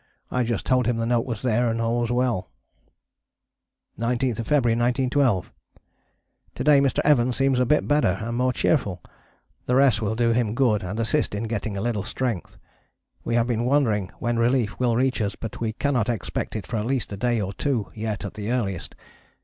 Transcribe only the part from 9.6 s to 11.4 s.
the rest will do him good and assist